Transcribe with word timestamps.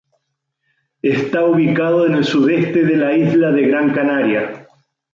Está 1.03 1.45
ubicado 1.45 2.07
en 2.07 2.15
el 2.15 2.25
sudeste 2.25 2.83
de 2.85 2.97
la 2.97 3.15
isla 3.15 3.51
de 3.51 3.67
Gran 3.67 3.93
Canaria. 3.93 4.67